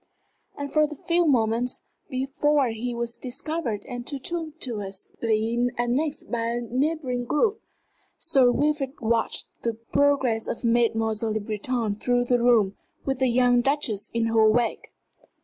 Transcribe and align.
And 0.57 0.73
for 0.73 0.81
a 0.81 0.87
few 0.95 1.27
moments, 1.27 1.83
before 2.09 2.69
he 2.69 2.95
was 2.95 3.17
discovered 3.17 3.85
and 3.85 4.07
tumultuously 4.07 5.69
annexed 5.77 6.31
by 6.31 6.43
a 6.45 6.61
neighboring 6.61 7.25
group, 7.25 7.61
Sir 8.17 8.51
Wilfrid 8.51 8.99
watched 8.99 9.45
the 9.61 9.75
progress 9.75 10.47
of 10.47 10.63
Mademoiselle 10.63 11.33
Le 11.33 11.39
Breton 11.39 11.97
through 11.97 12.25
the 12.25 12.39
room, 12.41 12.75
with 13.05 13.19
the 13.19 13.27
young 13.29 13.61
Duchess 13.61 14.09
in 14.11 14.25
her 14.25 14.49
wake. 14.49 14.91